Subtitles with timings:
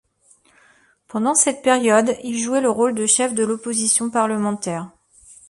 [1.07, 4.89] Pendant cette période il jouait le rôle de chef de l’opposition parlementaire.